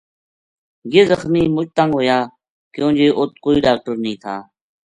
[0.93, 2.19] یہ زخمی مُچ تنگ ہویا
[2.73, 4.35] کیوں جے اُت کوئی ڈاکٹر نیہہ تھا